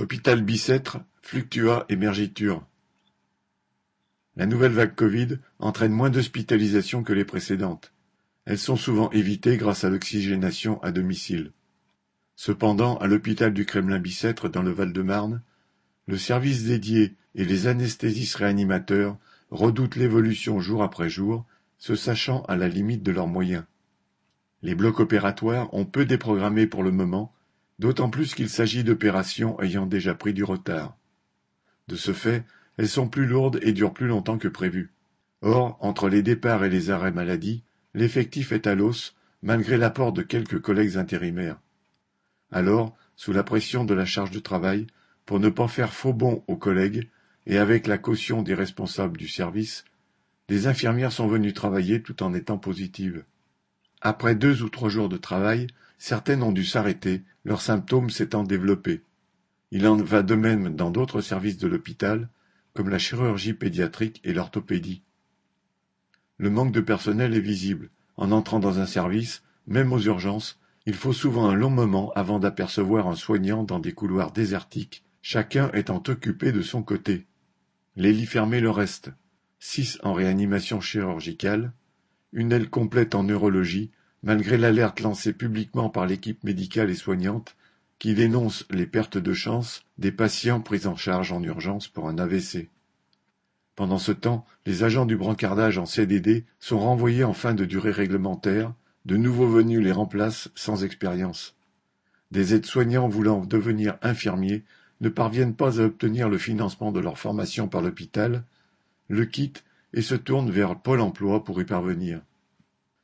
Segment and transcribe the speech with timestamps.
[0.00, 2.64] Hôpital Bicêtre, Fluctua émergiture.
[4.36, 7.92] La nouvelle vague Covid entraîne moins d'hospitalisations que les précédentes.
[8.44, 11.50] Elles sont souvent évitées grâce à l'oxygénation à domicile.
[12.36, 15.42] Cependant, à l'hôpital du Kremlin-Bicêtre dans le Val-de-Marne,
[16.06, 19.18] le service dédié et les anesthésistes réanimateurs
[19.50, 21.44] redoutent l'évolution jour après jour,
[21.76, 23.64] se sachant à la limite de leurs moyens.
[24.62, 27.34] Les blocs opératoires ont peu déprogrammé pour le moment
[27.78, 30.96] d'autant plus qu'il s'agit d'opérations ayant déjà pris du retard.
[31.86, 32.44] De ce fait,
[32.76, 34.92] elles sont plus lourdes et durent plus longtemps que prévu.
[35.40, 37.62] Or, entre les départs et les arrêts maladie,
[37.94, 41.60] l'effectif est à l'os, malgré l'apport de quelques collègues intérimaires.
[42.50, 44.86] Alors, sous la pression de la charge de travail,
[45.26, 47.08] pour ne pas faire faux bond aux collègues,
[47.46, 49.84] et avec la caution des responsables du service,
[50.48, 53.24] les infirmières sont venues travailler tout en étant positives.
[54.00, 55.66] Après deux ou trois jours de travail,
[55.98, 59.02] certaines ont dû s'arrêter, leurs symptômes s'étant développés.
[59.70, 62.28] Il en va de même dans d'autres services de l'hôpital,
[62.74, 65.02] comme la chirurgie pédiatrique et l'orthopédie.
[66.36, 67.90] Le manque de personnel est visible.
[68.16, 72.38] En entrant dans un service, même aux urgences, il faut souvent un long moment avant
[72.38, 77.26] d'apercevoir un soignant dans des couloirs désertiques, chacun étant occupé de son côté.
[77.96, 79.10] Les lits fermés le restent.
[79.58, 81.72] Six en réanimation chirurgicale,
[82.32, 83.90] une aile complète en neurologie,
[84.22, 87.56] malgré l'alerte lancée publiquement par l'équipe médicale et soignante,
[87.98, 92.18] qui dénonce les pertes de chance des patients pris en charge en urgence pour un
[92.18, 92.68] AVC.
[93.74, 97.92] Pendant ce temps, les agents du brancardage en CDD sont renvoyés en fin de durée
[97.92, 98.72] réglementaire,
[99.04, 101.56] de nouveaux venus les remplacent sans expérience.
[102.30, 104.64] Des aides-soignants voulant devenir infirmiers
[105.00, 108.44] ne parviennent pas à obtenir le financement de leur formation par l'hôpital,
[109.08, 112.20] le quittent et se tournent vers Pôle emploi pour y parvenir.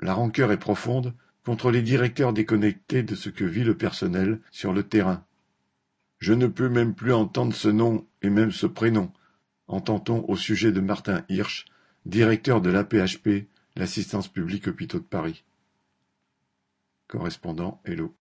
[0.00, 1.14] La rancœur est profonde
[1.44, 5.24] contre les directeurs déconnectés de ce que vit le personnel sur le terrain.
[6.18, 9.10] Je ne peux même plus entendre ce nom et même ce prénom,
[9.68, 11.66] entend-on au sujet de Martin Hirsch,
[12.04, 15.44] directeur de l'APHP, l'assistance publique hôpitaux de Paris.
[17.08, 18.14] Correspondant Hello.